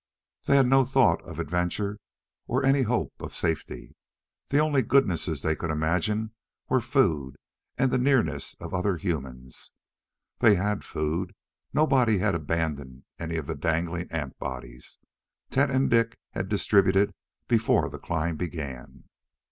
They 0.47 0.55
had 0.55 0.65
no 0.65 0.83
thought 0.83 1.21
of 1.25 1.37
adventure 1.37 1.99
or 2.47 2.65
any 2.65 2.81
hope 2.81 3.13
of 3.19 3.35
safety. 3.35 3.93
The 4.49 4.57
only 4.57 4.81
goodnesses 4.81 5.43
they 5.43 5.55
could 5.55 5.69
imagine 5.69 6.31
were 6.69 6.81
food 6.81 7.35
and 7.77 7.91
the 7.91 7.99
nearness 7.99 8.55
of 8.55 8.73
other 8.73 8.97
humans. 8.97 9.69
They 10.39 10.55
had 10.55 10.83
food 10.83 11.35
nobody 11.71 12.17
had 12.17 12.33
abandoned 12.33 13.03
any 13.19 13.35
of 13.37 13.45
the 13.45 13.53
dangling 13.53 14.09
ant 14.11 14.39
bodies 14.39 14.97
Tet 15.51 15.69
and 15.69 15.87
Dik 15.87 16.17
had 16.31 16.49
distributed 16.49 17.13
before 17.47 17.87
the 17.87 17.99
climb 17.99 18.37
began. 18.37 19.03